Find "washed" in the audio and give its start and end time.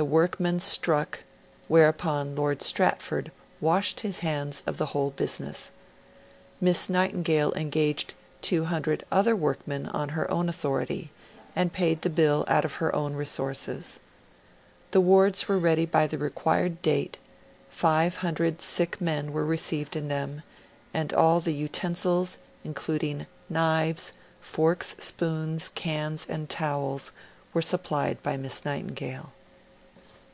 3.60-3.98